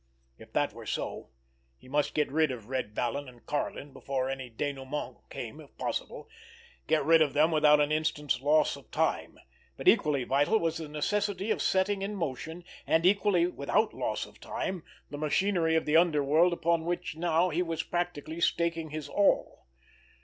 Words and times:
If 0.39 0.51
that 0.53 0.73
were 0.73 0.87
so, 0.87 1.29
he 1.77 1.87
must 1.87 2.15
get 2.15 2.31
rid 2.31 2.49
of 2.49 2.69
Red 2.69 2.95
Vallon 2.95 3.29
and 3.29 3.45
Karlin 3.45 3.93
before 3.93 4.31
any 4.31 4.49
dénouement 4.49 5.21
came 5.29 5.61
if 5.61 5.77
possible, 5.77 6.27
get 6.87 7.05
rid 7.05 7.21
of 7.21 7.33
them 7.33 7.51
without 7.51 7.79
an 7.79 7.91
instant's 7.91 8.41
loss 8.41 8.75
of 8.75 8.89
time; 8.89 9.37
but 9.77 9.87
equally 9.87 10.23
vital 10.23 10.57
was 10.57 10.77
the 10.77 10.87
necessity 10.89 11.51
of 11.51 11.61
setting 11.61 12.01
in 12.01 12.15
motion, 12.15 12.63
and 12.87 13.05
equally 13.05 13.45
without 13.45 13.93
loss 13.93 14.25
of 14.25 14.39
time, 14.39 14.81
the 15.11 15.19
machinery 15.19 15.75
of 15.75 15.85
the 15.85 15.97
underworld 15.97 16.51
upon 16.51 16.83
which 16.85 17.15
now 17.15 17.49
he 17.49 17.61
was 17.61 17.83
practically 17.83 18.41
staking 18.41 18.89
his 18.89 19.07
all. 19.07 19.67